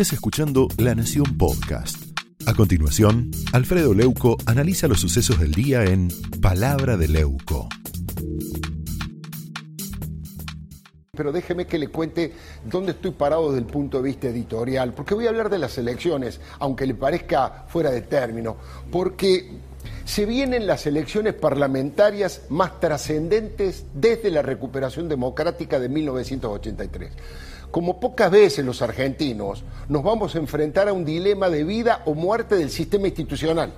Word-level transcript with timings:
estés 0.00 0.12
escuchando 0.12 0.68
La 0.78 0.94
Nación 0.94 1.36
Podcast. 1.36 2.16
A 2.46 2.54
continuación, 2.54 3.32
Alfredo 3.52 3.94
Leuco 3.94 4.36
analiza 4.46 4.86
los 4.86 5.00
sucesos 5.00 5.40
del 5.40 5.50
día 5.50 5.82
en 5.82 6.06
Palabra 6.40 6.96
de 6.96 7.08
Leuco. 7.08 7.68
pero 11.16 11.32
déjeme 11.32 11.66
que 11.66 11.80
le 11.80 11.88
cuente 11.88 12.32
dónde 12.64 12.92
estoy 12.92 13.10
parado 13.10 13.48
desde 13.48 13.66
el 13.66 13.72
punto 13.72 13.96
de 13.96 14.04
vista 14.04 14.28
editorial, 14.28 14.94
porque 14.94 15.14
voy 15.14 15.26
a 15.26 15.30
hablar 15.30 15.50
de 15.50 15.58
las 15.58 15.76
elecciones, 15.76 16.40
aunque 16.60 16.86
le 16.86 16.94
parezca 16.94 17.64
fuera 17.66 17.90
de 17.90 18.02
término, 18.02 18.56
porque 18.92 19.50
se 20.04 20.26
vienen 20.26 20.68
las 20.68 20.86
elecciones 20.86 21.34
parlamentarias 21.34 22.42
más 22.50 22.78
trascendentes 22.78 23.86
desde 23.94 24.30
la 24.30 24.42
recuperación 24.42 25.08
democrática 25.08 25.80
de 25.80 25.88
1983. 25.88 27.10
Como 27.70 28.00
pocas 28.00 28.30
veces 28.30 28.64
los 28.64 28.80
argentinos 28.80 29.62
nos 29.88 30.02
vamos 30.02 30.34
a 30.34 30.38
enfrentar 30.38 30.88
a 30.88 30.92
un 30.92 31.04
dilema 31.04 31.50
de 31.50 31.64
vida 31.64 32.02
o 32.06 32.14
muerte 32.14 32.56
del 32.56 32.70
sistema 32.70 33.08
institucional. 33.08 33.72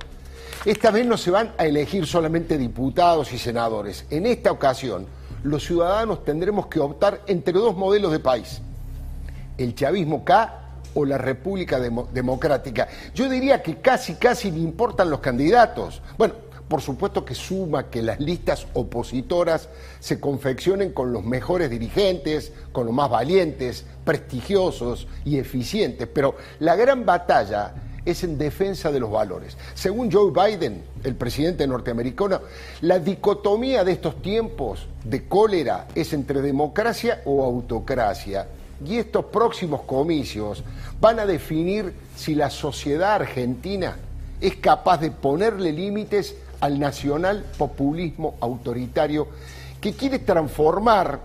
Esta 0.64 0.90
vez 0.90 1.06
no 1.06 1.16
se 1.16 1.30
van 1.30 1.52
a 1.58 1.66
elegir 1.66 2.06
solamente 2.06 2.58
diputados 2.58 3.32
y 3.32 3.38
senadores. 3.38 4.04
En 4.10 4.26
esta 4.26 4.52
ocasión, 4.52 5.06
los 5.42 5.64
ciudadanos 5.64 6.24
tendremos 6.24 6.66
que 6.66 6.80
optar 6.80 7.22
entre 7.26 7.54
dos 7.54 7.76
modelos 7.76 8.12
de 8.12 8.20
país. 8.20 8.60
El 9.56 9.74
chavismo 9.74 10.24
K 10.24 10.60
o 10.94 11.04
la 11.04 11.18
República 11.18 11.80
Democrática. 11.80 12.88
Yo 13.14 13.28
diría 13.28 13.62
que 13.62 13.76
casi, 13.76 14.14
casi 14.14 14.52
me 14.52 14.60
importan 14.60 15.10
los 15.10 15.20
candidatos. 15.20 16.02
Bueno, 16.18 16.34
por 16.70 16.82
supuesto 16.82 17.24
que 17.24 17.34
suma 17.34 17.90
que 17.90 18.00
las 18.00 18.20
listas 18.20 18.68
opositoras 18.74 19.68
se 19.98 20.20
confeccionen 20.20 20.92
con 20.92 21.12
los 21.12 21.24
mejores 21.24 21.68
dirigentes, 21.68 22.52
con 22.70 22.86
los 22.86 22.94
más 22.94 23.10
valientes, 23.10 23.84
prestigiosos 24.04 25.08
y 25.24 25.38
eficientes, 25.38 26.06
pero 26.06 26.36
la 26.60 26.76
gran 26.76 27.04
batalla 27.04 27.74
es 28.04 28.22
en 28.22 28.38
defensa 28.38 28.92
de 28.92 29.00
los 29.00 29.10
valores. 29.10 29.56
Según 29.74 30.12
Joe 30.12 30.30
Biden, 30.30 30.84
el 31.02 31.16
presidente 31.16 31.66
norteamericano, 31.66 32.40
la 32.82 33.00
dicotomía 33.00 33.82
de 33.82 33.90
estos 33.90 34.22
tiempos 34.22 34.86
de 35.02 35.26
cólera 35.26 35.88
es 35.96 36.12
entre 36.12 36.40
democracia 36.40 37.20
o 37.24 37.44
autocracia. 37.44 38.46
Y 38.86 38.98
estos 38.98 39.24
próximos 39.24 39.82
comicios 39.82 40.62
van 41.00 41.18
a 41.18 41.26
definir 41.26 41.92
si 42.14 42.36
la 42.36 42.48
sociedad 42.48 43.14
argentina 43.14 43.96
es 44.40 44.56
capaz 44.56 44.98
de 44.98 45.10
ponerle 45.10 45.72
límites 45.72 46.34
al 46.60 46.78
nacional 46.78 47.44
populismo 47.56 48.36
autoritario 48.40 49.28
que 49.80 49.94
quiere 49.94 50.18
transformar 50.20 51.20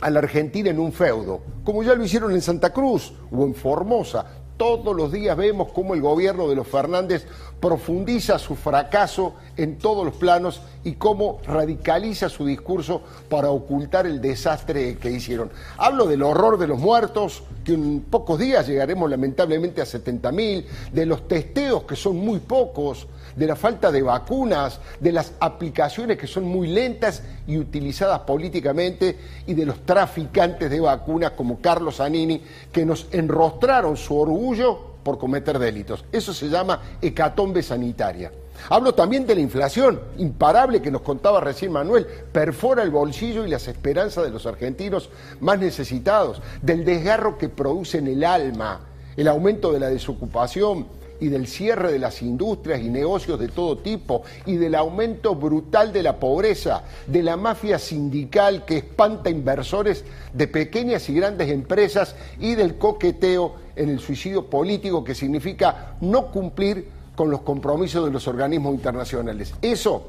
a 0.00 0.10
la 0.10 0.18
Argentina 0.18 0.70
en 0.70 0.78
un 0.78 0.92
feudo, 0.92 1.40
como 1.64 1.82
ya 1.82 1.94
lo 1.94 2.04
hicieron 2.04 2.32
en 2.32 2.42
Santa 2.42 2.72
Cruz 2.72 3.12
o 3.30 3.44
en 3.44 3.54
Formosa. 3.54 4.26
Todos 4.56 4.96
los 4.96 5.12
días 5.12 5.36
vemos 5.36 5.70
cómo 5.72 5.94
el 5.94 6.00
gobierno 6.00 6.48
de 6.48 6.56
los 6.56 6.66
Fernández 6.66 7.26
profundiza 7.60 8.38
su 8.38 8.54
fracaso 8.54 9.34
en 9.56 9.76
todos 9.76 10.04
los 10.04 10.14
planos 10.14 10.62
y 10.82 10.94
cómo 10.94 11.40
radicaliza 11.46 12.28
su 12.28 12.46
discurso 12.46 13.02
para 13.28 13.50
ocultar 13.50 14.06
el 14.06 14.20
desastre 14.20 14.96
que 14.96 15.10
hicieron. 15.10 15.50
Hablo 15.76 16.06
del 16.06 16.22
horror 16.22 16.58
de 16.58 16.68
los 16.68 16.78
muertos, 16.78 17.42
que 17.64 17.74
en 17.74 18.00
pocos 18.00 18.38
días 18.38 18.66
llegaremos 18.66 19.10
lamentablemente 19.10 19.82
a 19.82 19.84
70.000, 19.84 20.64
de 20.92 21.06
los 21.06 21.28
testeos 21.28 21.82
que 21.82 21.96
son 21.96 22.16
muy 22.16 22.38
pocos, 22.38 23.08
de 23.36 23.46
la 23.46 23.54
falta 23.54 23.92
de 23.92 24.02
vacunas, 24.02 24.80
de 24.98 25.12
las 25.12 25.32
aplicaciones 25.38 26.16
que 26.16 26.26
son 26.26 26.44
muy 26.44 26.68
lentas 26.68 27.22
y 27.46 27.58
utilizadas 27.58 28.20
políticamente 28.20 29.16
y 29.46 29.54
de 29.54 29.66
los 29.66 29.84
traficantes 29.84 30.70
de 30.70 30.80
vacunas 30.80 31.32
como 31.32 31.60
Carlos 31.60 32.00
Anini 32.00 32.42
que 32.72 32.84
nos 32.84 33.06
enrostraron 33.12 33.96
su 33.96 34.16
orgullo 34.16 34.96
por 35.02 35.18
cometer 35.18 35.58
delitos. 35.58 36.04
Eso 36.10 36.34
se 36.34 36.48
llama 36.48 36.80
hecatombe 37.00 37.62
sanitaria. 37.62 38.32
Hablo 38.70 38.94
también 38.94 39.26
de 39.26 39.34
la 39.34 39.40
inflación, 39.40 40.00
imparable 40.16 40.82
que 40.82 40.90
nos 40.90 41.02
contaba 41.02 41.40
recién 41.40 41.72
Manuel, 41.72 42.06
perfora 42.32 42.82
el 42.82 42.90
bolsillo 42.90 43.44
y 43.44 43.50
las 43.50 43.68
esperanzas 43.68 44.24
de 44.24 44.30
los 44.30 44.46
argentinos 44.46 45.10
más 45.40 45.58
necesitados, 45.58 46.40
del 46.62 46.84
desgarro 46.84 47.38
que 47.38 47.48
produce 47.48 47.98
en 47.98 48.08
el 48.08 48.24
alma, 48.24 48.80
el 49.16 49.28
aumento 49.28 49.72
de 49.72 49.80
la 49.80 49.88
desocupación, 49.88 50.86
y 51.20 51.28
del 51.28 51.46
cierre 51.46 51.92
de 51.92 51.98
las 51.98 52.22
industrias 52.22 52.80
y 52.80 52.88
negocios 52.88 53.38
de 53.38 53.48
todo 53.48 53.78
tipo 53.78 54.22
y 54.44 54.56
del 54.56 54.74
aumento 54.74 55.34
brutal 55.34 55.92
de 55.92 56.02
la 56.02 56.18
pobreza, 56.18 56.84
de 57.06 57.22
la 57.22 57.36
mafia 57.36 57.78
sindical 57.78 58.64
que 58.64 58.78
espanta 58.78 59.30
inversores 59.30 60.04
de 60.32 60.48
pequeñas 60.48 61.08
y 61.08 61.14
grandes 61.14 61.50
empresas 61.50 62.16
y 62.38 62.54
del 62.54 62.76
coqueteo 62.78 63.54
en 63.76 63.90
el 63.90 64.00
suicidio 64.00 64.46
político 64.46 65.04
que 65.04 65.14
significa 65.14 65.96
no 66.00 66.30
cumplir 66.30 66.88
con 67.14 67.30
los 67.30 67.40
compromisos 67.40 68.04
de 68.04 68.10
los 68.10 68.28
organismos 68.28 68.74
internacionales. 68.74 69.54
Eso 69.62 70.08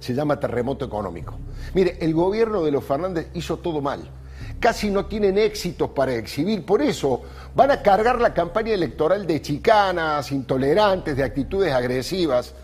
se 0.00 0.14
llama 0.14 0.38
terremoto 0.38 0.84
económico. 0.84 1.34
Mire, 1.74 1.96
el 2.00 2.12
gobierno 2.12 2.62
de 2.62 2.72
los 2.72 2.84
Fernández 2.84 3.28
hizo 3.34 3.58
todo 3.58 3.80
mal 3.80 4.02
casi 4.60 4.90
no 4.90 5.06
tienen 5.06 5.38
éxitos 5.38 5.90
para 5.90 6.14
exhibir. 6.14 6.64
Por 6.64 6.82
eso 6.82 7.22
van 7.54 7.70
a 7.70 7.82
cargar 7.82 8.20
la 8.20 8.34
campaña 8.34 8.72
electoral 8.72 9.26
de 9.26 9.42
chicanas, 9.42 10.32
intolerantes, 10.32 11.16
de 11.16 11.22
actitudes 11.22 11.72
agresivas. 11.72 12.54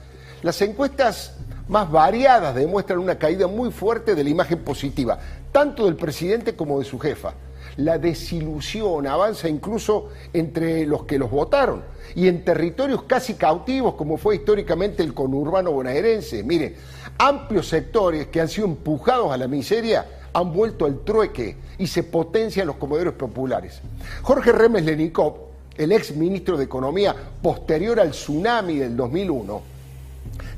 Las 0.42 0.60
encuestas 0.62 1.36
más 1.68 1.90
variadas 1.90 2.54
demuestran 2.54 2.98
una 2.98 3.18
caída 3.18 3.46
muy 3.46 3.70
fuerte 3.70 4.14
de 4.14 4.24
la 4.24 4.30
imagen 4.30 4.58
positiva, 4.60 5.18
tanto 5.52 5.84
del 5.84 5.96
presidente 5.96 6.56
como 6.56 6.78
de 6.78 6.84
su 6.84 6.98
jefa. 6.98 7.34
La 7.76 7.98
desilusión 7.98 9.06
avanza 9.06 9.48
incluso 9.48 10.08
entre 10.32 10.86
los 10.86 11.04
que 11.04 11.18
los 11.18 11.30
votaron 11.30 11.84
y 12.14 12.26
en 12.26 12.44
territorios 12.44 13.04
casi 13.04 13.34
cautivos 13.34 13.94
como 13.94 14.16
fue 14.16 14.36
históricamente 14.36 15.02
el 15.02 15.14
conurbano 15.14 15.70
bonaerense. 15.70 16.42
Mire, 16.42 16.74
amplios 17.18 17.68
sectores 17.68 18.26
que 18.26 18.40
han 18.40 18.48
sido 18.48 18.66
empujados 18.66 19.32
a 19.32 19.36
la 19.36 19.46
miseria 19.46 20.04
han 20.32 20.52
vuelto 20.52 20.84
al 20.84 21.00
trueque 21.00 21.56
y 21.78 21.86
se 21.86 22.02
potencian 22.02 22.66
los 22.66 22.76
comedores 22.76 23.14
populares. 23.14 23.80
Jorge 24.22 24.52
Remes 24.52 24.84
Lenikov, 24.84 25.34
el 25.76 25.92
ex 25.92 26.14
ministro 26.14 26.56
de 26.56 26.64
Economía 26.64 27.14
posterior 27.42 28.00
al 28.00 28.10
tsunami 28.10 28.76
del 28.76 28.96
2001, 28.96 29.62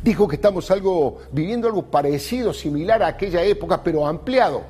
dijo 0.02 0.28
que 0.28 0.36
estamos 0.36 0.70
algo, 0.70 1.20
viviendo 1.30 1.68
algo 1.68 1.84
parecido, 1.84 2.52
similar 2.52 3.02
a 3.02 3.08
aquella 3.08 3.42
época, 3.42 3.82
pero 3.82 4.06
ampliado. 4.06 4.62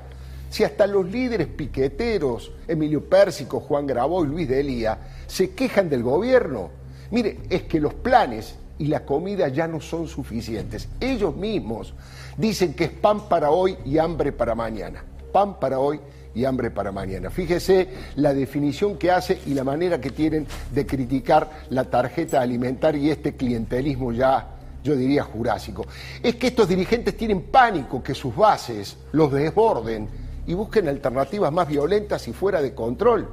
Si 0.51 0.65
hasta 0.65 0.87
los 0.87 1.07
líderes 1.07 1.47
piqueteros, 1.47 2.53
Emilio 2.69 3.03
Pérsico, 3.09 3.61
Juan 3.61 3.87
Graboy, 3.87 4.29
Luis 4.29 4.49
de 4.49 4.61
Elía, 4.61 4.99
se 5.27 5.55
quejan 5.55 5.89
del 5.89 6.03
gobierno, 6.03 6.71
mire, 7.11 7.39
es 7.49 7.63
que 7.63 7.81
los 7.81 7.95
planes 7.95 8.57
y 8.83 8.87
la 8.87 9.05
comida 9.05 9.47
ya 9.47 9.69
no 9.69 9.81
son 9.81 10.09
suficientes. 10.09 10.89
Ellos 10.99 11.37
mismos 11.37 11.95
dicen 12.37 12.75
que 12.75 12.85
es 12.85 12.91
pan 12.91 13.29
para 13.29 13.53
hoy 13.53 13.77
y 13.85 13.97
hambre 13.99 14.33
para 14.33 14.57
mañana. 14.57 15.05
Pan 15.33 15.61
para 15.61 15.79
hoy 15.79 16.01
y 16.35 16.45
hambre 16.45 16.73
para 16.73 16.91
mañana. 16.91 17.31
Fíjese 17.31 17.87
la 18.17 18.35
definición 18.35 18.99
que 18.99 19.13
hace 19.13 19.39
y 19.47 19.55
la 19.55 19.63
manera 19.63 20.01
que 20.01 20.11
tienen 20.11 20.49
de 20.75 20.85
criticar 20.85 21.49
la 21.71 21.85
tarjeta 21.85 22.41
alimentaria 22.41 23.01
y 23.01 23.11
este 23.11 23.37
clientelismo 23.37 24.11
ya, 24.11 24.49
yo 24.83 24.97
diría, 24.97 25.23
jurásico. 25.23 25.87
Es 26.21 26.35
que 26.35 26.49
estos 26.49 26.67
dirigentes 26.67 27.17
tienen 27.17 27.43
pánico 27.43 28.03
que 28.03 28.17
sus 28.17 28.35
bases 28.35 28.97
los 29.13 29.31
desborden 29.31 30.09
y 30.45 30.55
busquen 30.55 30.89
alternativas 30.89 31.53
más 31.53 31.69
violentas 31.69 32.27
y 32.27 32.33
fuera 32.33 32.61
de 32.61 32.75
control. 32.75 33.29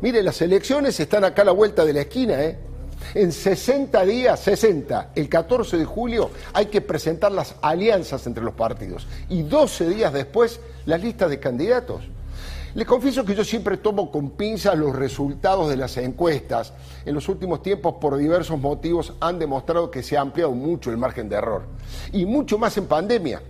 Mire, 0.00 0.22
las 0.22 0.40
elecciones 0.42 1.00
están 1.00 1.24
acá 1.24 1.42
a 1.42 1.46
la 1.46 1.52
vuelta 1.52 1.84
de 1.84 1.92
la 1.92 2.02
esquina, 2.02 2.40
¿eh? 2.40 2.56
En 3.14 3.32
60 3.32 4.04
días, 4.04 4.40
60, 4.40 5.10
el 5.14 5.28
14 5.28 5.78
de 5.78 5.84
julio, 5.84 6.30
hay 6.52 6.66
que 6.66 6.80
presentar 6.80 7.32
las 7.32 7.54
alianzas 7.62 8.26
entre 8.26 8.44
los 8.44 8.54
partidos 8.54 9.06
y 9.28 9.42
12 9.42 9.88
días 9.88 10.12
después 10.12 10.60
las 10.84 11.00
listas 11.00 11.30
de 11.30 11.40
candidatos. 11.40 12.02
Le 12.74 12.84
confieso 12.84 13.24
que 13.24 13.34
yo 13.34 13.42
siempre 13.42 13.78
tomo 13.78 14.10
con 14.10 14.32
pinzas 14.32 14.76
los 14.76 14.94
resultados 14.94 15.70
de 15.70 15.78
las 15.78 15.96
encuestas. 15.96 16.74
En 17.06 17.14
los 17.14 17.26
últimos 17.30 17.62
tiempos, 17.62 17.94
por 17.98 18.18
diversos 18.18 18.60
motivos, 18.60 19.14
han 19.18 19.38
demostrado 19.38 19.90
que 19.90 20.02
se 20.02 20.18
ha 20.18 20.20
ampliado 20.20 20.52
mucho 20.52 20.90
el 20.90 20.98
margen 20.98 21.30
de 21.30 21.36
error. 21.36 21.62
Y 22.12 22.26
mucho 22.26 22.58
más 22.58 22.76
en 22.76 22.84
pandemia. 22.84 23.40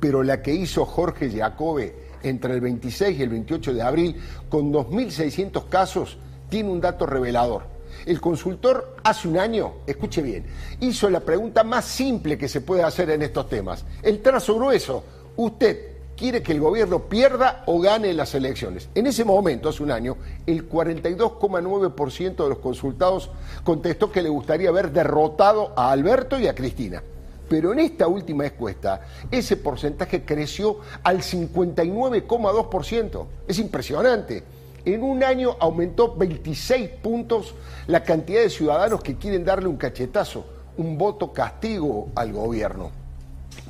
Pero 0.00 0.22
la 0.22 0.40
que 0.40 0.54
hizo 0.54 0.86
Jorge 0.86 1.30
Jacobe 1.30 1.94
entre 2.22 2.54
el 2.54 2.62
26 2.62 3.18
y 3.18 3.22
el 3.22 3.28
28 3.28 3.74
de 3.74 3.82
abril, 3.82 4.16
con 4.48 4.72
2.600 4.72 5.68
casos, 5.68 6.16
tiene 6.48 6.70
un 6.70 6.80
dato 6.80 7.04
revelador. 7.04 7.79
El 8.06 8.20
consultor 8.20 8.96
hace 9.02 9.28
un 9.28 9.38
año, 9.38 9.74
escuche 9.86 10.22
bien, 10.22 10.46
hizo 10.80 11.10
la 11.10 11.20
pregunta 11.20 11.64
más 11.64 11.84
simple 11.84 12.38
que 12.38 12.48
se 12.48 12.60
puede 12.60 12.82
hacer 12.82 13.10
en 13.10 13.22
estos 13.22 13.48
temas. 13.48 13.84
El 14.02 14.20
trazo 14.20 14.56
grueso, 14.56 15.04
usted 15.36 15.90
quiere 16.20 16.42
que 16.42 16.52
el 16.52 16.60
gobierno 16.60 17.04
pierda 17.04 17.62
o 17.64 17.80
gane 17.80 18.12
las 18.12 18.34
elecciones. 18.34 18.90
En 18.94 19.06
ese 19.06 19.24
momento, 19.24 19.70
hace 19.70 19.82
un 19.82 19.90
año, 19.90 20.18
el 20.46 20.68
42,9% 20.68 22.42
de 22.42 22.48
los 22.48 22.58
consultados 22.58 23.30
contestó 23.64 24.12
que 24.12 24.20
le 24.20 24.28
gustaría 24.28 24.68
haber 24.68 24.92
derrotado 24.92 25.72
a 25.76 25.90
Alberto 25.90 26.38
y 26.38 26.46
a 26.46 26.54
Cristina. 26.54 27.02
Pero 27.48 27.72
en 27.72 27.80
esta 27.80 28.06
última 28.06 28.44
encuesta, 28.44 29.00
ese 29.30 29.56
porcentaje 29.56 30.22
creció 30.24 30.80
al 31.02 31.22
59,2%. 31.22 33.26
Es 33.48 33.58
impresionante. 33.58 34.44
En 34.84 35.02
un 35.02 35.22
año 35.22 35.56
aumentó 35.60 36.14
26 36.14 36.88
puntos 37.02 37.54
la 37.86 38.02
cantidad 38.02 38.40
de 38.40 38.50
ciudadanos 38.50 39.02
que 39.02 39.16
quieren 39.16 39.44
darle 39.44 39.68
un 39.68 39.76
cachetazo, 39.76 40.44
un 40.76 40.96
voto 40.96 41.32
castigo 41.32 42.08
al 42.14 42.32
gobierno. 42.32 42.90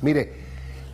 Mire, 0.01 0.33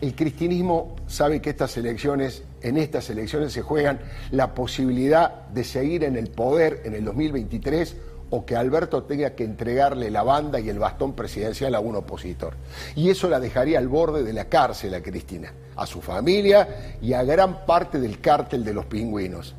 el 0.00 0.14
cristianismo 0.14 0.96
sabe 1.06 1.40
que 1.40 1.50
estas 1.50 1.76
elecciones, 1.76 2.42
en 2.62 2.76
estas 2.76 3.10
elecciones 3.10 3.52
se 3.52 3.62
juegan 3.62 4.00
la 4.30 4.54
posibilidad 4.54 5.48
de 5.48 5.64
seguir 5.64 6.04
en 6.04 6.16
el 6.16 6.30
poder 6.30 6.82
en 6.84 6.94
el 6.94 7.04
2023 7.04 7.96
o 8.30 8.44
que 8.44 8.56
Alberto 8.56 9.04
tenga 9.04 9.30
que 9.30 9.44
entregarle 9.44 10.10
la 10.10 10.22
banda 10.22 10.60
y 10.60 10.68
el 10.68 10.78
bastón 10.78 11.14
presidencial 11.14 11.74
a 11.74 11.80
un 11.80 11.96
opositor. 11.96 12.54
Y 12.94 13.10
eso 13.10 13.28
la 13.28 13.40
dejaría 13.40 13.78
al 13.78 13.88
borde 13.88 14.22
de 14.22 14.32
la 14.32 14.44
cárcel 14.46 14.94
a 14.94 15.02
Cristina, 15.02 15.52
a 15.76 15.86
su 15.86 16.00
familia 16.00 16.96
y 17.00 17.14
a 17.14 17.22
gran 17.22 17.64
parte 17.64 17.98
del 17.98 18.20
cártel 18.20 18.64
de 18.64 18.74
los 18.74 18.86
pingüinos. 18.86 19.54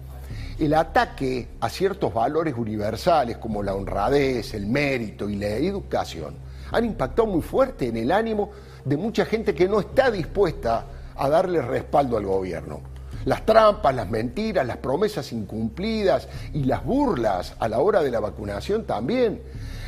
El 0.60 0.74
ataque 0.74 1.48
a 1.62 1.70
ciertos 1.70 2.14
valores 2.14 2.54
universales 2.58 3.38
como 3.38 3.64
la 3.64 3.74
honradez, 3.74 4.54
el 4.54 4.68
mérito 4.68 5.30
y 5.30 5.38
la 5.38 5.48
educación 5.48 6.36
han 6.74 6.84
impactado 6.84 7.30
muy 7.30 7.42
fuerte 7.42 7.88
en 7.88 7.96
el 7.96 8.12
ánimo 8.12 8.52
de 8.84 8.98
mucha 8.98 9.24
gente 9.24 9.56
que 9.56 9.70
no 9.70 9.80
está 9.80 10.12
dispuesta 10.12 10.86
a 11.16 11.30
darle 11.30 11.62
respaldo 11.62 12.18
al 12.18 12.26
gobierno. 12.26 12.82
Las 13.24 13.46
trampas, 13.46 13.96
las 13.96 14.10
mentiras, 14.10 14.68
las 14.68 14.76
promesas 14.78 15.32
incumplidas 15.32 16.28
y 16.54 16.66
las 16.66 16.84
burlas 16.84 17.56
a 17.58 17.70
la 17.70 17.80
hora 17.80 18.04
de 18.04 18.12
la 18.12 18.20
vacunación 18.20 18.84
también. 18.84 19.42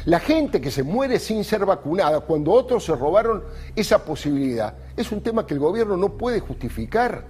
La 0.06 0.22
gente 0.22 0.62
que 0.62 0.72
se 0.72 0.84
muere 0.84 1.20
sin 1.20 1.44
ser 1.44 1.66
vacunada 1.66 2.22
cuando 2.22 2.54
otros 2.54 2.86
se 2.86 2.96
robaron 2.96 3.44
esa 3.76 4.06
posibilidad 4.06 4.74
es 4.96 5.12
un 5.12 5.22
tema 5.22 5.46
que 5.46 5.54
el 5.54 5.60
gobierno 5.60 5.98
no 5.98 6.14
puede 6.14 6.40
justificar. 6.40 7.26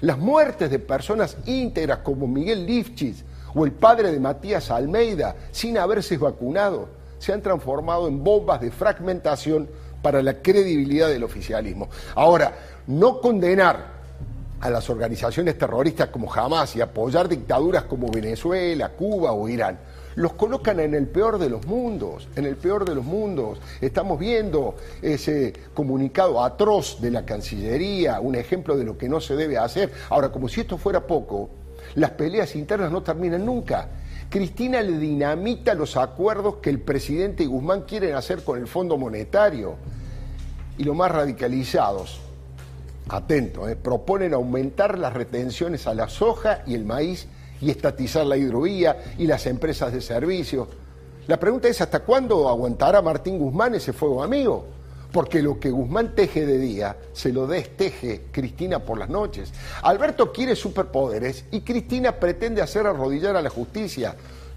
Las 0.00 0.18
muertes 0.18 0.70
de 0.70 0.78
personas 0.78 1.36
íntegras 1.46 1.98
como 1.98 2.26
Miguel 2.26 2.66
Lifchitz 2.66 3.24
o 3.54 3.64
el 3.64 3.72
padre 3.72 4.12
de 4.12 4.20
Matías 4.20 4.70
Almeida 4.70 5.36
sin 5.50 5.76
haberse 5.76 6.16
vacunado 6.16 6.88
se 7.18 7.32
han 7.32 7.42
transformado 7.42 8.08
en 8.08 8.24
bombas 8.24 8.60
de 8.60 8.70
fragmentación 8.70 9.68
para 10.02 10.22
la 10.22 10.34
credibilidad 10.34 11.08
del 11.08 11.24
oficialismo. 11.24 11.88
Ahora, 12.14 12.54
no 12.86 13.20
condenar 13.20 14.00
a 14.60 14.70
las 14.70 14.88
organizaciones 14.88 15.56
terroristas 15.58 16.08
como 16.08 16.32
Hamas 16.32 16.76
y 16.76 16.80
apoyar 16.80 17.28
dictaduras 17.28 17.84
como 17.84 18.10
Venezuela, 18.10 18.90
Cuba 18.90 19.32
o 19.32 19.48
Irán, 19.48 19.78
los 20.20 20.34
colocan 20.34 20.78
en 20.80 20.94
el 20.94 21.06
peor 21.06 21.38
de 21.38 21.48
los 21.48 21.66
mundos, 21.66 22.28
en 22.36 22.44
el 22.44 22.56
peor 22.56 22.84
de 22.84 22.94
los 22.94 23.04
mundos. 23.04 23.58
Estamos 23.80 24.18
viendo 24.18 24.74
ese 25.00 25.54
comunicado 25.72 26.44
atroz 26.44 27.00
de 27.00 27.10
la 27.10 27.24
Cancillería, 27.24 28.20
un 28.20 28.34
ejemplo 28.34 28.76
de 28.76 28.84
lo 28.84 28.98
que 28.98 29.08
no 29.08 29.22
se 29.22 29.34
debe 29.34 29.56
hacer. 29.56 29.90
Ahora, 30.10 30.30
como 30.30 30.46
si 30.48 30.60
esto 30.60 30.76
fuera 30.76 31.06
poco, 31.06 31.48
las 31.94 32.10
peleas 32.10 32.54
internas 32.54 32.92
no 32.92 33.02
terminan 33.02 33.46
nunca. 33.46 33.88
Cristina 34.28 34.82
le 34.82 34.98
dinamita 34.98 35.72
los 35.72 35.96
acuerdos 35.96 36.56
que 36.56 36.68
el 36.68 36.80
presidente 36.80 37.42
y 37.42 37.46
Guzmán 37.46 37.82
quieren 37.82 38.14
hacer 38.14 38.44
con 38.44 38.58
el 38.58 38.66
Fondo 38.66 38.98
Monetario. 38.98 39.76
Y 40.76 40.84
los 40.84 40.94
más 40.94 41.10
radicalizados, 41.10 42.20
atento, 43.08 43.70
eh, 43.70 43.74
proponen 43.74 44.34
aumentar 44.34 44.98
las 44.98 45.14
retenciones 45.14 45.86
a 45.86 45.94
la 45.94 46.10
soja 46.10 46.62
y 46.66 46.74
el 46.74 46.84
maíz 46.84 47.26
y 47.60 47.70
estatizar 47.70 48.26
la 48.26 48.36
hidrovía 48.36 49.14
y 49.18 49.26
las 49.26 49.46
empresas 49.46 49.92
de 49.92 50.00
servicios. 50.00 50.68
La 51.26 51.38
pregunta 51.38 51.68
es, 51.68 51.80
¿hasta 51.80 52.00
cuándo 52.00 52.48
aguantará 52.48 53.02
Martín 53.02 53.38
Guzmán 53.38 53.74
ese 53.74 53.92
fuego 53.92 54.22
amigo? 54.22 54.64
Porque 55.12 55.42
lo 55.42 55.58
que 55.58 55.70
Guzmán 55.70 56.14
teje 56.14 56.46
de 56.46 56.58
día, 56.58 56.96
se 57.12 57.32
lo 57.32 57.46
desteje 57.46 58.26
Cristina 58.30 58.80
por 58.80 58.98
las 58.98 59.08
noches. 59.08 59.52
Alberto 59.82 60.32
quiere 60.32 60.56
superpoderes 60.56 61.44
y 61.50 61.60
Cristina 61.60 62.12
pretende 62.12 62.62
hacer 62.62 62.86
arrodillar 62.86 63.36
a 63.36 63.42
la 63.42 63.50
justicia. 63.50 64.16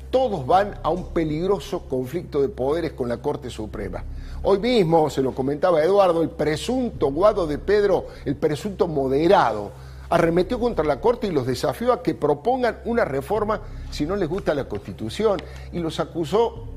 Todos 0.10 0.46
van 0.46 0.80
a 0.84 0.90
un 0.90 1.08
peligroso 1.08 1.88
conflicto 1.90 2.42
de 2.42 2.50
poderes 2.50 2.94
con 2.94 3.10
la 3.10 3.18
Corte 3.18 3.50
Suprema. 3.50 4.04
Hoy 4.44 4.60
mismo, 4.60 5.10
se 5.10 5.22
lo 5.22 5.34
comentaba 5.34 5.84
Eduardo, 5.84 6.22
el 6.22 6.30
presunto 6.30 7.12
Guado 7.12 7.48
de 7.48 7.58
Pedro, 7.58 8.08
el 8.26 8.36
presunto 8.36 8.88
moderado, 8.88 9.72
arremetió 10.14 10.60
contra 10.60 10.86
la 10.86 11.02
Corte 11.02 11.26
y 11.26 11.32
los 11.32 11.48
desafió 11.48 11.92
a 11.92 12.04
que 12.04 12.14
propongan 12.14 12.78
una 12.86 13.04
reforma 13.04 13.62
si 13.90 14.06
no 14.06 14.16
les 14.16 14.30
gusta 14.30 14.54
la 14.54 14.66
Constitución 14.66 15.42
y 15.72 15.80
los 15.80 16.00
acusó 16.00 16.68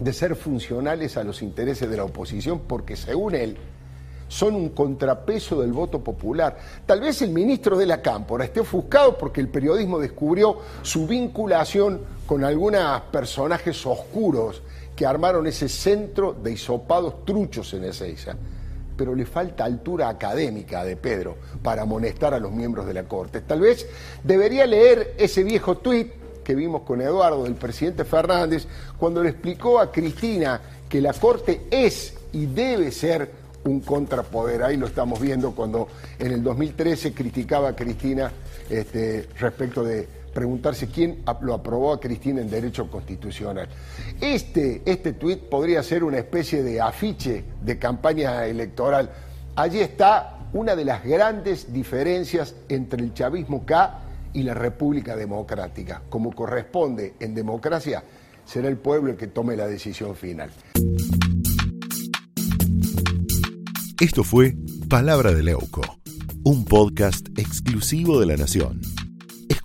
de 0.00 0.12
ser 0.12 0.34
funcionales 0.34 1.16
a 1.16 1.22
los 1.22 1.42
intereses 1.42 1.88
de 1.88 1.96
la 1.96 2.02
oposición 2.02 2.62
porque 2.66 2.96
según 2.96 3.36
él 3.36 3.56
son 4.26 4.56
un 4.56 4.70
contrapeso 4.70 5.60
del 5.60 5.72
voto 5.72 6.02
popular. 6.02 6.58
Tal 6.84 7.02
vez 7.02 7.22
el 7.22 7.30
ministro 7.30 7.78
de 7.78 7.86
la 7.86 8.02
Cámpora 8.02 8.44
esté 8.44 8.58
ofuscado 8.58 9.16
porque 9.16 9.40
el 9.40 9.48
periodismo 9.48 10.00
descubrió 10.00 10.58
su 10.82 11.06
vinculación 11.06 12.00
con 12.26 12.42
algunos 12.42 13.00
personajes 13.12 13.86
oscuros 13.86 14.60
que 14.96 15.06
armaron 15.06 15.46
ese 15.46 15.68
centro 15.68 16.32
de 16.32 16.54
hisopados 16.54 17.24
truchos 17.24 17.72
en 17.74 17.84
Ezeiza. 17.84 18.34
Pero 18.96 19.14
le 19.14 19.26
falta 19.26 19.64
altura 19.64 20.08
académica 20.08 20.84
de 20.84 20.96
Pedro 20.96 21.36
para 21.62 21.82
amonestar 21.82 22.34
a 22.34 22.40
los 22.40 22.52
miembros 22.52 22.86
de 22.86 22.94
la 22.94 23.04
Corte. 23.04 23.40
Tal 23.42 23.60
vez 23.60 23.86
debería 24.24 24.66
leer 24.66 25.14
ese 25.18 25.44
viejo 25.44 25.78
tuit 25.78 26.12
que 26.42 26.54
vimos 26.54 26.82
con 26.82 27.00
Eduardo 27.00 27.44
del 27.44 27.54
presidente 27.54 28.04
Fernández 28.04 28.66
cuando 28.96 29.22
le 29.22 29.30
explicó 29.30 29.80
a 29.80 29.90
Cristina 29.90 30.60
que 30.88 31.00
la 31.00 31.12
Corte 31.12 31.66
es 31.70 32.14
y 32.32 32.46
debe 32.46 32.92
ser 32.92 33.30
un 33.64 33.80
contrapoder. 33.80 34.62
Ahí 34.62 34.76
lo 34.76 34.86
estamos 34.86 35.20
viendo 35.20 35.52
cuando 35.52 35.88
en 36.18 36.32
el 36.32 36.42
2013 36.42 37.12
criticaba 37.12 37.70
a 37.70 37.76
Cristina 37.76 38.30
este, 38.70 39.28
respecto 39.38 39.82
de 39.82 40.15
preguntarse 40.36 40.88
quién 40.88 41.22
lo 41.40 41.54
aprobó 41.54 41.94
a 41.94 41.98
Cristina 41.98 42.42
en 42.42 42.50
derecho 42.50 42.90
constitucional. 42.90 43.66
Este, 44.20 44.82
este 44.84 45.14
tuit 45.14 45.44
podría 45.44 45.82
ser 45.82 46.04
una 46.04 46.18
especie 46.18 46.62
de 46.62 46.78
afiche 46.78 47.42
de 47.62 47.78
campaña 47.78 48.44
electoral. 48.44 49.10
Allí 49.54 49.80
está 49.80 50.40
una 50.52 50.76
de 50.76 50.84
las 50.84 51.02
grandes 51.02 51.72
diferencias 51.72 52.54
entre 52.68 53.02
el 53.02 53.14
chavismo 53.14 53.64
K 53.64 54.00
y 54.34 54.42
la 54.42 54.52
República 54.52 55.16
Democrática. 55.16 56.02
Como 56.10 56.34
corresponde 56.34 57.14
en 57.18 57.34
democracia, 57.34 58.04
será 58.44 58.68
el 58.68 58.76
pueblo 58.76 59.12
el 59.12 59.16
que 59.16 59.28
tome 59.28 59.56
la 59.56 59.66
decisión 59.66 60.14
final. 60.16 60.50
Esto 63.98 64.22
fue 64.22 64.54
Palabra 64.90 65.32
de 65.32 65.42
Leuco, 65.42 65.80
un 66.44 66.66
podcast 66.66 67.26
exclusivo 67.38 68.20
de 68.20 68.26
La 68.26 68.36
Nación. 68.36 68.82